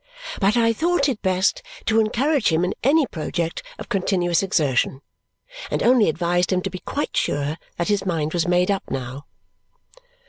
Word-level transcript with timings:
But 0.39 0.57
I 0.57 0.73
thought 0.73 1.07
it 1.07 1.21
best 1.21 1.61
to 1.85 1.99
encourage 1.99 2.47
him 2.47 2.65
in 2.65 2.73
any 2.83 3.05
project 3.05 3.61
of 3.77 3.87
continuous 3.87 4.41
exertion, 4.41 5.03
and 5.69 5.83
only 5.83 6.09
advised 6.09 6.51
him 6.51 6.63
to 6.63 6.71
be 6.71 6.79
quite 6.79 7.15
sure 7.15 7.57
that 7.77 7.89
his 7.89 8.03
mind 8.03 8.33
was 8.33 8.47
made 8.47 8.71
up 8.71 8.89
now. 8.89 9.27